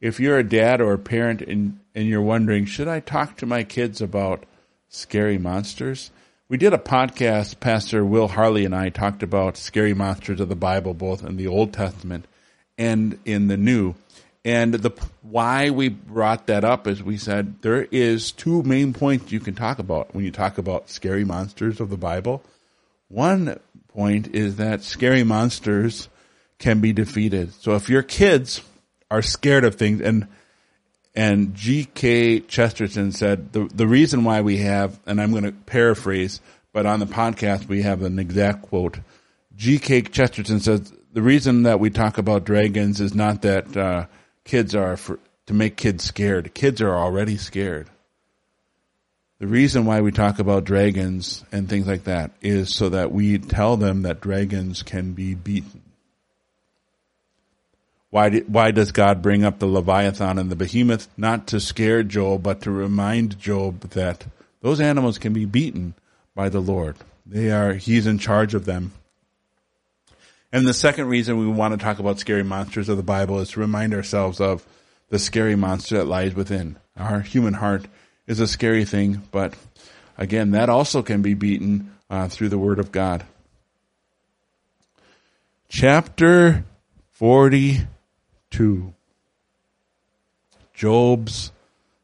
[0.00, 3.46] If you're a dad or a parent and, and you're wondering, should I talk to
[3.46, 4.44] my kids about
[4.88, 6.10] scary monsters?
[6.48, 10.54] We did a podcast, Pastor Will Harley and I talked about scary monsters of the
[10.54, 12.26] Bible, both in the Old Testament
[12.78, 13.94] and in the New.
[14.44, 14.90] And the
[15.22, 19.54] why we brought that up is we said there is two main points you can
[19.54, 22.42] talk about when you talk about scary monsters of the Bible.
[23.08, 26.08] One point is that scary monsters
[26.58, 27.54] can be defeated.
[27.54, 28.60] So if your kids
[29.10, 30.28] are scared of things and
[31.16, 32.40] and G.K.
[32.40, 36.40] Chesterton said the the reason why we have and I'm going to paraphrase,
[36.72, 38.98] but on the podcast we have an exact quote.
[39.56, 40.02] G.K.
[40.02, 44.06] Chesterton says the reason that we talk about dragons is not that uh,
[44.44, 46.54] kids are for, to make kids scared.
[46.54, 47.88] Kids are already scared.
[49.38, 53.38] The reason why we talk about dragons and things like that is so that we
[53.38, 55.82] tell them that dragons can be beaten.
[58.10, 61.08] Why, did, why does God bring up the Leviathan and the Behemoth?
[61.16, 64.24] Not to scare Job, but to remind Job that
[64.60, 65.94] those animals can be beaten
[66.34, 66.96] by the Lord.
[67.26, 68.92] They are, He's in charge of them.
[70.54, 73.50] And the second reason we want to talk about scary monsters of the Bible is
[73.50, 74.64] to remind ourselves of
[75.08, 76.76] the scary monster that lies within.
[76.96, 77.86] Our human heart
[78.28, 79.54] is a scary thing, but
[80.16, 83.26] again, that also can be beaten uh, through the Word of God.
[85.68, 86.64] Chapter
[87.14, 88.94] 42
[90.72, 91.50] Job's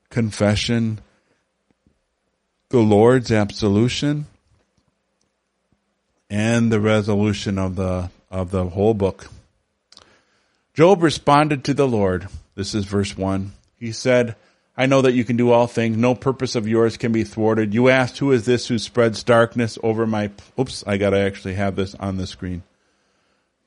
[0.08, 0.98] confession,
[2.70, 4.26] the Lord's absolution,
[6.28, 9.28] and the resolution of the of the whole book.
[10.74, 12.28] Job responded to the Lord.
[12.54, 13.52] This is verse 1.
[13.76, 14.36] He said,
[14.76, 15.96] I know that you can do all things.
[15.96, 17.74] No purpose of yours can be thwarted.
[17.74, 21.76] You asked, who is this who spreads darkness over my, oops, I gotta actually have
[21.76, 22.62] this on the screen.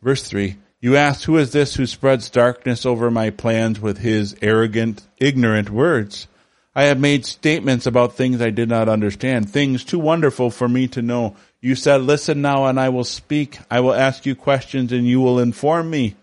[0.02, 0.58] Verse three.
[0.82, 5.70] You asked, who is this who spreads darkness over my plans with his arrogant, ignorant
[5.70, 6.28] words?
[6.76, 10.88] I have made statements about things I did not understand, things too wonderful for me
[10.90, 11.36] to know.
[11.62, 13.60] You said, listen now and I will speak.
[13.70, 16.16] I will ask you questions and you will inform me.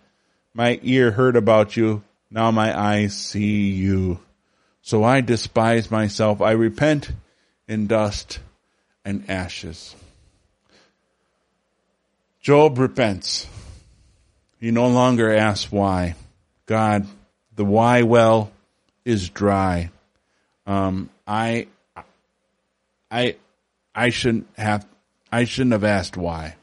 [0.53, 2.03] My ear heard about you.
[2.31, 4.19] Now my eyes see you.
[4.83, 6.41] So I despise myself.
[6.41, 7.13] I repent
[7.69, 8.41] in dust
[9.05, 9.95] and ashes.
[12.41, 13.47] Job repents.
[14.59, 16.17] He no longer asks why.
[16.67, 17.07] God,
[17.55, 18.51] the why well
[19.05, 19.91] is dry.
[20.71, 21.67] Um, I,
[23.11, 23.35] I,
[23.93, 24.87] I shouldn't have,
[25.33, 26.55] I shouldn't have asked why.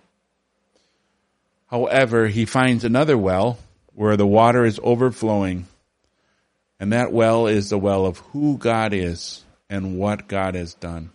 [1.69, 3.59] However, he finds another well
[3.95, 5.67] where the water is overflowing.
[6.79, 11.09] And that well is the well of who God is and what God has done.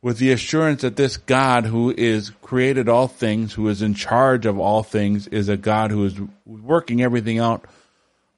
[0.00, 4.46] With the assurance that this God who is created all things, who is in charge
[4.46, 6.14] of all things, is a God who is
[6.46, 7.64] working everything out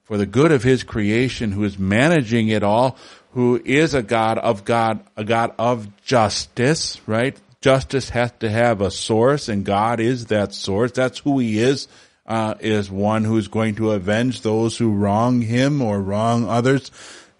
[0.04, 2.96] for the good of his creation, who is managing it all,
[3.32, 7.36] who is a God of God, a God of justice, right?
[7.60, 10.92] Justice has to have a source and God is that source.
[10.92, 11.88] That's who he is,
[12.26, 16.90] uh, is one who's going to avenge those who wrong him or wrong others.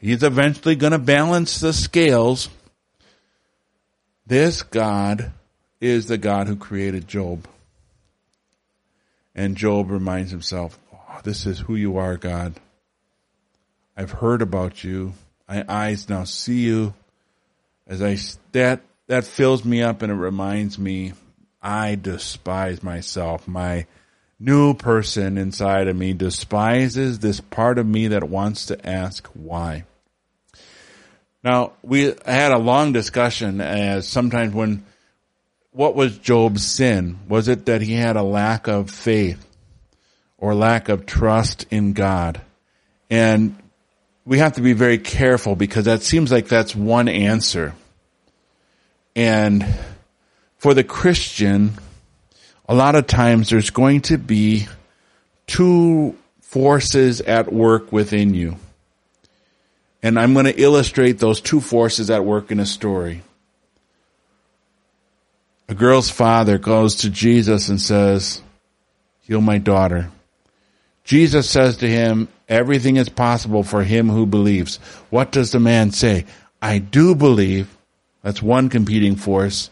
[0.01, 2.49] He's eventually going to balance the scales.
[4.27, 5.33] This God
[5.81, 7.47] is the God who created Job.
[9.35, 12.55] And Job reminds himself, oh, this is who you are, God.
[13.97, 15.15] I've heard about you.
[15.49, 16.93] My eyes now see you.
[17.87, 18.19] As I,
[18.53, 21.15] that, that fills me up and it reminds me,
[21.63, 23.49] I despise myself.
[23.49, 23.87] My
[24.39, 29.85] new person inside of me despises this part of me that wants to ask why.
[31.43, 34.85] Now, we had a long discussion as sometimes when,
[35.71, 37.21] what was Job's sin?
[37.29, 39.47] Was it that he had a lack of faith
[40.37, 42.41] or lack of trust in God?
[43.09, 43.57] And
[44.29, 47.75] we have to be very careful because that seems like that's one answer.
[49.17, 49.67] And
[50.59, 51.73] for the Christian,
[52.69, 54.69] a lot of times there's going to be
[55.47, 58.57] two forces at work within you.
[60.03, 63.23] And I'm going to illustrate those two forces at work in a story.
[65.71, 68.43] A girl's father goes to Jesus and says,
[69.23, 70.11] heal my daughter.
[71.09, 74.77] Jesus says to him, everything is possible for him who believes.
[75.09, 76.27] What does the man say?
[76.61, 77.75] I do believe.
[78.23, 79.71] That's one competing force.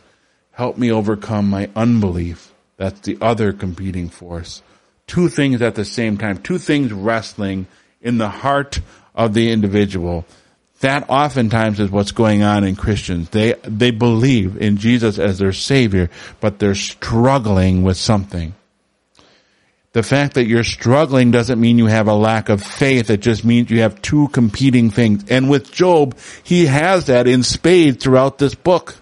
[0.52, 2.54] Help me overcome my unbelief.
[2.78, 4.62] That's the other competing force.
[5.06, 6.38] Two things at the same time.
[6.38, 7.66] Two things wrestling
[8.00, 8.80] in the heart
[9.14, 10.24] of the individual.
[10.80, 13.28] That oftentimes is what's going on in Christians.
[13.28, 16.08] They, they believe in Jesus as their savior,
[16.40, 18.54] but they're struggling with something.
[19.96, 23.08] The fact that you're struggling doesn't mean you have a lack of faith.
[23.08, 25.24] It just means you have two competing things.
[25.30, 28.96] And with Job, he has that in spades throughout this book.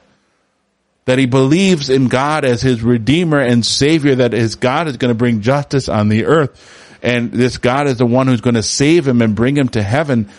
[1.06, 5.08] That he believes in God as his redeemer and savior, that his God is going
[5.08, 6.96] to bring justice on the earth.
[7.02, 9.82] And this God is the one who's going to save him and bring him to
[9.82, 10.30] heaven.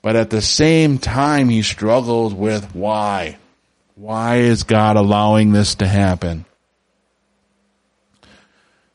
[0.00, 3.36] But at the same time, he struggles with why?
[3.94, 6.46] Why is God allowing this to happen?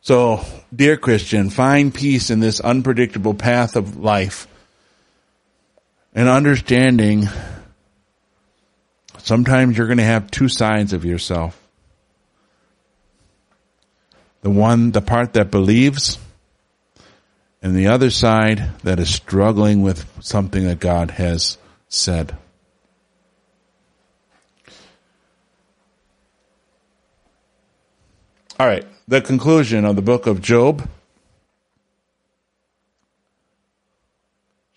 [0.04, 0.44] So,
[0.76, 4.48] dear Christian, find peace in this unpredictable path of life
[6.16, 7.30] and understanding
[9.20, 11.56] sometimes you're going to have two sides of yourself.
[14.42, 16.18] The one, the part that believes
[17.62, 21.60] and the other side that is struggling with something that God has
[21.90, 22.36] said.
[28.60, 30.88] All right the conclusion of the book of Job,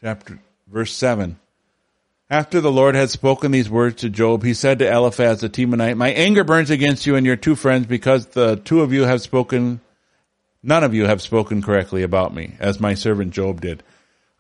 [0.01, 1.39] chapter, verse 7.
[2.31, 5.97] After the Lord had spoken these words to Job, he said to Eliphaz the Temanite,
[5.97, 9.21] My anger burns against you and your two friends because the two of you have
[9.21, 9.81] spoken,
[10.63, 13.83] none of you have spoken correctly about me, as my servant Job did.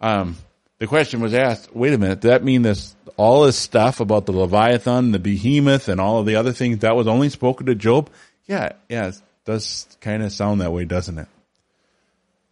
[0.00, 0.36] Um,
[0.78, 4.26] the question was asked, wait a minute, does that mean this, all this stuff about
[4.26, 7.74] the Leviathan, the behemoth, and all of the other things, that was only spoken to
[7.74, 8.10] Job?
[8.46, 9.12] Yeah, yeah,
[9.44, 11.28] does kind of sound that way, doesn't it?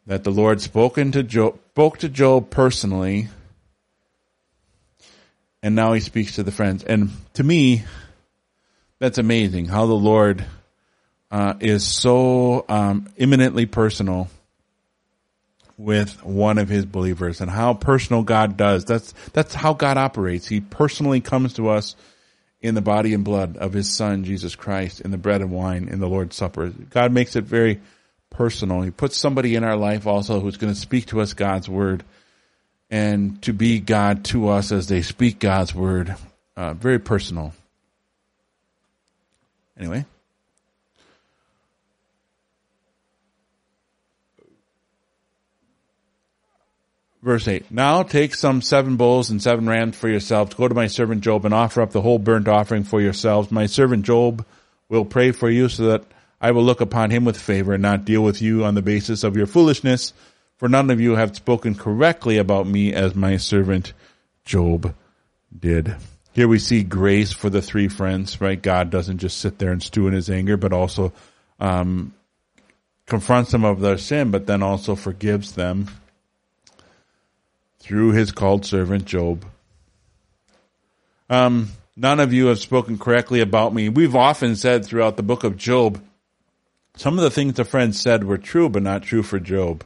[0.07, 3.29] That the Lord spoken to Job, spoke to Job personally,
[5.63, 6.83] and now he speaks to the friends.
[6.85, 7.85] And to me,
[8.99, 10.45] that's amazing how the Lord
[11.31, 14.29] uh, is so um, imminently personal
[15.79, 18.85] with one of his believers and how personal God does.
[18.85, 20.47] That's, that's how God operates.
[20.47, 21.97] He personally comes to us
[22.63, 25.89] in the body and blood of his son, Jesus Christ, in the bread and wine,
[25.89, 26.69] in the Lord's Supper.
[26.69, 27.81] God makes it very
[28.31, 28.81] personal.
[28.83, 32.05] He puts somebody in our life also who's going to speak to us God's word
[32.91, 36.15] and to be God to us as they speak God's word.
[36.57, 37.53] Uh, very personal.
[39.79, 40.05] Anyway.
[47.23, 47.71] Verse 8.
[47.71, 50.55] Now take some seven bulls and seven rams for yourselves.
[50.55, 53.53] Go to my servant Job and offer up the whole burnt offering for yourselves.
[53.53, 54.45] My servant Job
[54.89, 56.05] will pray for you so that
[56.41, 59.23] I will look upon him with favor and not deal with you on the basis
[59.23, 60.13] of your foolishness.
[60.57, 63.93] For none of you have spoken correctly about me as my servant
[64.45, 64.93] Job
[65.57, 65.95] did.
[66.33, 68.61] Here we see grace for the three friends, right?
[68.61, 71.13] God doesn't just sit there and stew in his anger, but also
[71.61, 72.15] um,
[73.07, 75.87] confronts them of their sin, but then also forgives them
[77.83, 79.45] through his called servant Job.
[81.29, 83.89] Um, none of you have spoken correctly about me.
[83.89, 86.01] We've often said throughout the book of Job,
[86.97, 89.85] some of the things the friends said were true, but not true for Job.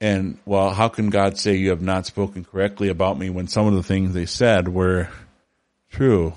[0.00, 3.66] And well, how can God say you have not spoken correctly about me when some
[3.66, 5.10] of the things they said were
[5.90, 6.32] true?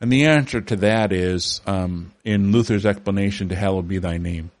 [0.00, 4.52] And the answer to that is um, in Luther's explanation to Hallowed Be Thy Name.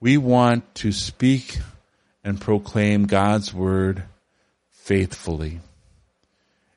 [0.00, 1.58] We want to speak
[2.24, 4.04] and proclaim God's word
[4.70, 5.60] faithfully.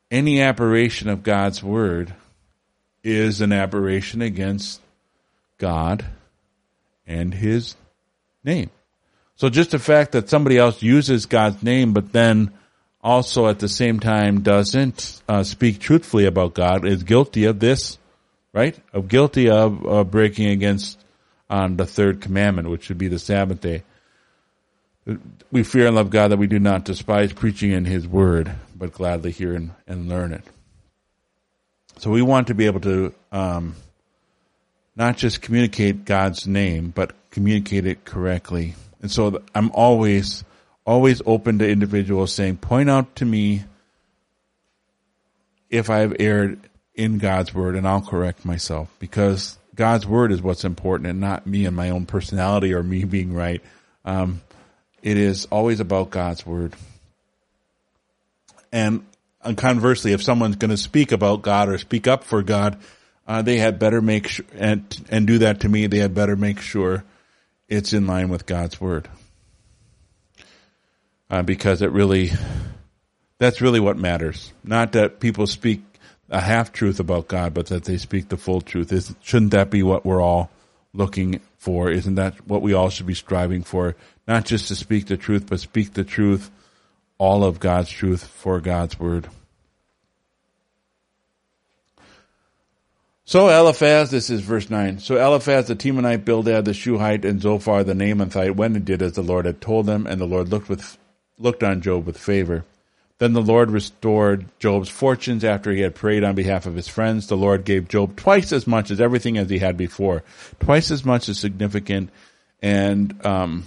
[0.10, 2.14] Any aberration of God's word
[3.04, 4.82] is an aberration against
[5.58, 6.06] God
[7.06, 7.76] and his
[8.44, 8.70] name.
[9.36, 12.52] So just the fact that somebody else uses God's name, but then
[13.04, 17.98] also at the same time doesn't uh, speak truthfully about God is guilty of this,
[18.54, 18.80] right?
[18.94, 20.98] Of guilty of uh, breaking against
[21.50, 23.84] um, the third commandment, which would be the Sabbath day
[25.52, 28.94] we fear and love God that we do not despise preaching in His Word, but
[28.94, 30.44] gladly hear and, and learn it.
[31.98, 33.76] So we want to be able to um,
[34.96, 38.76] not just communicate God's name, but communicate it correctly.
[39.02, 40.44] And so I'm always,
[40.86, 43.64] always open to individuals saying, point out to me
[45.70, 46.60] if I've erred
[46.96, 51.46] in God's Word, and I'll correct myself because God's Word is what's important, and not
[51.46, 53.62] me and my own personality or me being right.
[54.06, 54.42] Um,
[55.06, 56.74] it is always about God's word.
[58.72, 59.06] And
[59.56, 62.80] conversely, if someone's going to speak about God or speak up for God,
[63.28, 65.86] uh, they had better make sure and and do that to me.
[65.86, 67.04] They had better make sure
[67.70, 69.08] it's in line with God's word,
[71.30, 72.32] uh, because it really
[73.38, 74.52] that's really what matters.
[74.64, 75.82] Not that people speak
[76.30, 78.92] a half truth about God, but that they speak the full truth.
[78.92, 80.50] Is, shouldn't that be what we're all
[80.94, 81.92] looking for?
[81.92, 83.96] Isn't that what we all should be striving for?
[84.28, 86.50] Not just to speak the truth, but speak the truth,
[87.18, 89.28] all of God's truth for God's word.
[93.28, 95.00] So Eliphaz, this is verse 9.
[95.00, 99.14] So Eliphaz the Temanite, Bildad the Shuhite, and Zophar the Naamathite went and did as
[99.14, 100.98] the Lord had told them, and the Lord looked with
[101.40, 102.66] looked on Job with favor.
[103.18, 107.28] Then the Lord restored Job's fortunes after he had prayed on behalf of his friends.
[107.28, 110.24] The Lord gave Job twice as much as everything as he had before.
[110.60, 112.10] Twice as much is significant,
[112.62, 113.66] and um,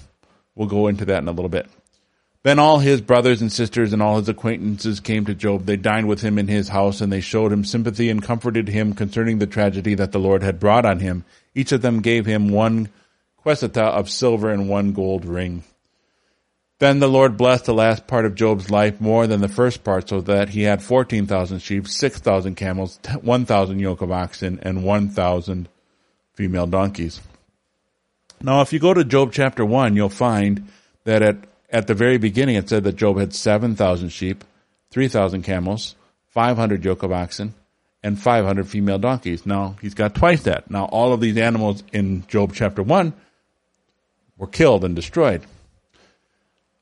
[0.59, 1.67] we'll go into that in a little bit.
[2.43, 5.65] Then all his brothers and sisters and all his acquaintances came to Job.
[5.65, 8.93] They dined with him in his house, and they showed him sympathy and comforted him
[8.93, 11.25] concerning the tragedy that the Lord had brought on him.
[11.55, 12.89] Each of them gave him one
[13.45, 15.65] qesitah of silver and one gold ring.
[16.79, 20.09] Then the Lord blessed the last part of Job's life more than the first part,
[20.09, 25.69] so that he had 14,000 sheep, 6,000 camels, 1,000 yoke of oxen, and 1,000
[26.35, 27.21] female donkeys.
[28.43, 30.69] Now, if you go to Job chapter 1, you'll find
[31.05, 31.37] that at,
[31.71, 34.45] at the very beginning it said that Job had 7,000 sheep,
[34.91, 35.97] 3,000 camels,
[36.29, 37.55] 500 yoke of oxen,
[38.03, 39.45] and 500 female donkeys.
[39.45, 40.71] Now, he's got twice that.
[40.71, 43.13] Now, all of these animals in Job chapter 1
[44.37, 45.43] were killed and destroyed.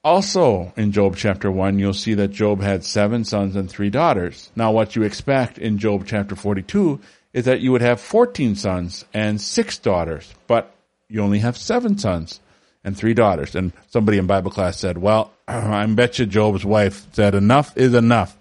[0.04, 4.52] Also, in Job chapter 1, you'll see that Job had seven sons and three daughters.
[4.54, 7.00] Now, what you expect in Job chapter 42
[7.32, 10.75] is that you would have 14 sons and six daughters, but
[11.08, 12.40] you only have seven sons
[12.84, 13.54] and three daughters.
[13.54, 17.94] And somebody in Bible class said, well, I bet you Job's wife said enough is
[17.94, 18.36] enough.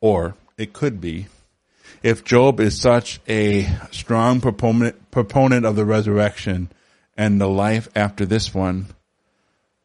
[0.00, 1.26] Or it could be
[2.02, 6.70] if Job is such a strong proponent, proponent of the resurrection
[7.16, 8.86] and the life after this one,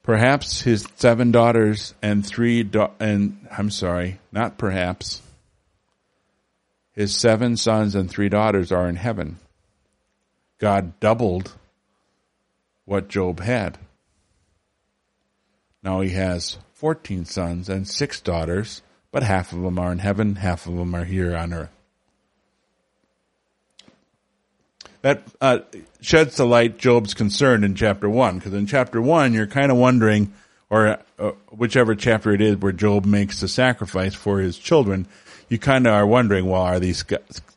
[0.06, 2.70] Perhaps his seven daughters and three
[3.00, 5.20] and I'm sorry, not perhaps.
[6.92, 9.40] His seven sons and three daughters are in heaven.
[10.58, 11.54] God doubled
[12.86, 13.78] what Job had.
[15.84, 18.82] Now he has 14 sons and six daughters,
[19.12, 21.70] but half of them are in heaven, half of them are here on earth.
[25.02, 25.60] That uh,
[26.02, 29.78] sheds to light Job's concern in chapter 1, because in chapter 1 you're kind of
[29.78, 30.34] wondering,
[30.70, 35.08] or uh, whichever chapter it is where Job makes the sacrifice for his children,
[35.50, 37.04] you kind of are wondering, well, are these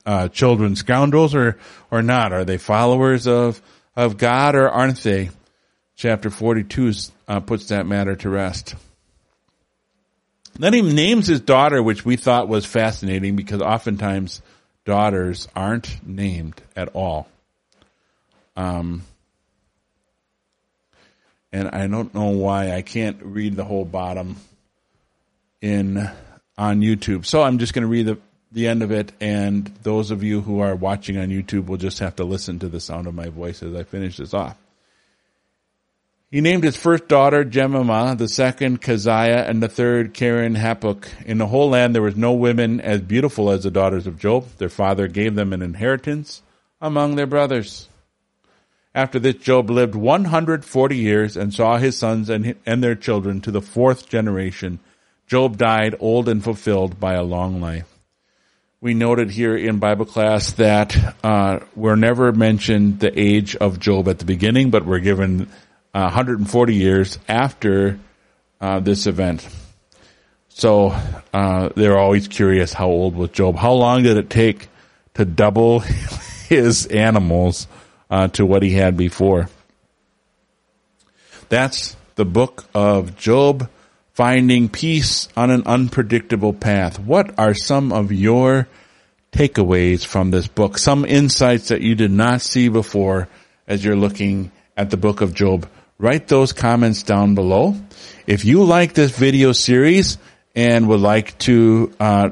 [0.05, 1.59] uh, children scoundrels or,
[1.91, 2.33] or not?
[2.33, 3.61] Are they followers of,
[3.97, 5.31] of God or aren't they?
[5.97, 6.93] Chapter 42
[7.27, 8.75] uh, puts that matter to rest.
[10.59, 14.43] Then he names his daughter, which we thought was fascinating because oftentimes
[14.85, 17.29] daughters aren't named at all.
[18.57, 19.03] Um,
[21.53, 24.37] and I don't know why I can't read the whole bottom
[25.61, 26.11] in
[26.59, 27.25] on YouTube.
[27.25, 28.19] So I'm just going to read the
[28.51, 31.99] the end of it, and those of you who are watching on YouTube will just
[31.99, 34.57] have to listen to the sound of my voice as I finish this off.
[36.31, 41.25] He named his first daughter Jemima, the second Keziah, and the third Keren-happuch.
[41.25, 44.47] In the whole land there was no women as beautiful as the daughters of Job.
[44.59, 46.43] Their father gave them an inheritance
[46.83, 47.89] among their brothers.
[48.95, 53.51] After this, Job lived 140 years and saw his sons and, and their children to
[53.51, 54.81] the fourth generation.
[55.29, 57.87] Job died old and fulfilled by a long life.
[58.81, 64.09] We noted here in Bible class that uh, we're never mentioned the age of Job
[64.09, 65.51] at the beginning, but we're given
[65.93, 67.99] 140 years after
[68.61, 69.47] uh, this event.
[70.49, 70.97] So
[71.35, 73.57] uh, they're always curious how old was Job?
[73.57, 74.69] How long did it take
[75.15, 75.81] to double
[76.49, 77.69] his animals
[78.11, 79.51] uh, to what he had before?
[81.51, 83.69] That's the book of Job,
[84.19, 86.99] finding peace on an unpredictable path.
[86.99, 88.67] What are some of your
[89.31, 90.77] takeaways from this book?
[90.77, 93.29] Some insights that you did not see before
[93.69, 97.77] as you're looking at the book of Job write those comments down below.
[98.27, 100.19] If you like this video series
[100.53, 102.31] and would like to uh,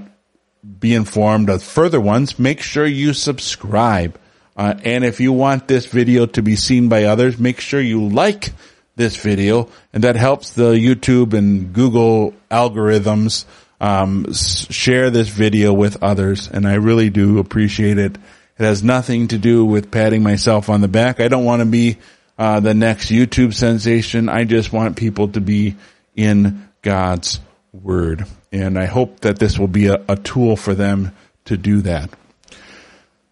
[0.81, 4.19] be informed of further ones, make sure you subscribe.
[4.57, 8.09] Uh, and if you want this video to be seen by others, make sure you
[8.09, 8.51] like
[8.97, 13.45] this video, and that helps the YouTube and Google algorithms
[13.81, 16.49] um, share this video with others.
[16.49, 18.17] And I really do appreciate it.
[18.59, 21.21] It has nothing to do with patting myself on the back.
[21.21, 21.99] I don't want to be
[22.39, 24.29] uh, the next YouTube sensation.
[24.29, 25.77] I just want people to be
[26.15, 27.41] in God's
[27.73, 28.25] Word.
[28.51, 31.13] And I hope that this will be a, a tool for them
[31.45, 32.09] to do that.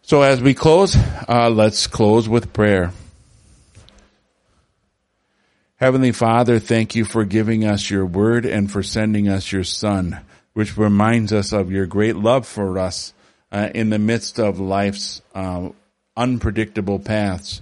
[0.02, 0.96] So as we close,
[1.26, 2.92] uh, let's close with prayer.
[5.85, 10.18] Heavenly Father, thank you for giving us your word and for sending us your son,
[10.55, 13.12] which reminds us of your great love for us
[13.53, 15.68] uh, in the midst of life's uh,
[16.16, 17.61] unpredictable paths.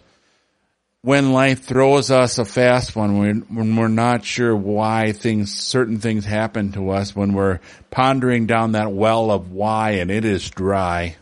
[1.00, 5.98] When life throws us a fast one, when, when we're not sure why things, certain
[5.98, 7.58] things happen to us, when we're
[7.90, 11.16] pondering down that well of why and it is dry,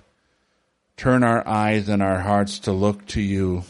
[0.98, 3.64] turn our eyes and our hearts to look to you,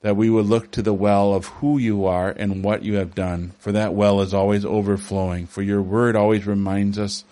[0.00, 3.14] that we would look to the well of who you are and what you have
[3.14, 7.24] done, for that well is always overflowing, for your word always reminds us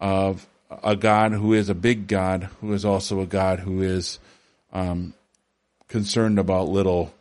[0.00, 0.46] of
[0.82, 4.18] a God who is a big God, who is also a God who is
[4.72, 5.14] um,
[5.86, 7.14] concerned about little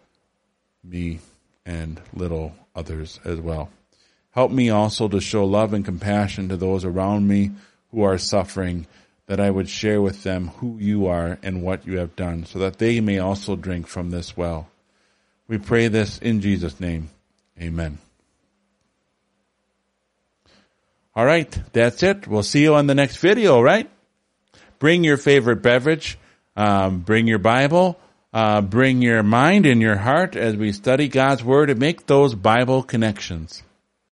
[0.84, 1.20] me
[1.66, 3.70] and little others as well.
[4.32, 7.52] Help me also to show love and compassion to those around me
[7.92, 8.86] who are suffering,
[9.28, 12.60] that I would share with them who you are and what you have done, so
[12.60, 14.68] that they may also drink from this well.
[15.48, 17.10] We pray this in Jesus' name.
[17.60, 17.98] Amen.
[21.16, 22.28] All right, that's it.
[22.28, 23.90] We'll see you on the next video, right?
[24.78, 26.20] Bring your favorite beverage,
[26.56, 28.00] um, bring your Bible,
[28.34, 32.36] uh, bring your mind and your heart as we study God's Word and make those
[32.36, 33.64] Bible connections.